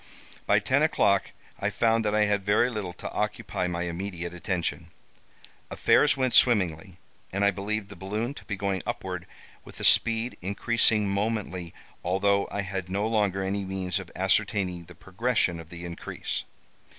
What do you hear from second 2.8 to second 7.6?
to occupy my immediate attention. Affairs went swimmingly, and I